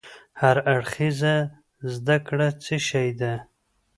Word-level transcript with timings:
هر 0.41 0.57
اړخيزه 0.73 1.35
زده 1.93 2.17
کړه 2.27 2.47
څه 2.63 2.75
شی 2.87 3.09
ده؟ 3.19 3.33